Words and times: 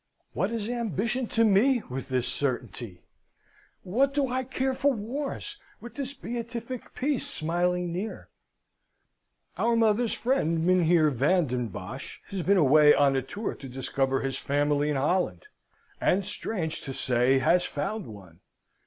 What 0.33 0.49
is 0.49 0.67
ambition 0.67 1.27
to 1.27 1.43
me, 1.45 1.83
with 1.87 2.09
this 2.09 2.27
certainty? 2.27 3.03
What 3.83 4.15
do 4.15 4.27
I 4.33 4.43
care 4.43 4.73
for 4.73 4.91
wars, 4.91 5.59
with 5.79 5.93
this 5.93 6.15
beatific 6.15 6.95
peace 6.95 7.27
smiling 7.27 7.93
near? 7.93 8.27
"Our 9.59 9.75
mother's 9.75 10.15
friend, 10.15 10.65
Mynheer 10.65 11.11
Van 11.11 11.45
den 11.45 11.67
Bosch, 11.67 12.17
has 12.31 12.41
been 12.41 12.57
away 12.57 12.95
on 12.95 13.15
a 13.15 13.21
tour 13.21 13.53
to 13.53 13.69
discover 13.69 14.21
his 14.21 14.39
family 14.39 14.89
in 14.89 14.95
Holland, 14.95 15.43
and, 16.01 16.25
strange 16.25 16.81
to 16.81 16.93
say, 16.95 17.37
has 17.37 17.63
found 17.65 18.07
one. 18.07 18.39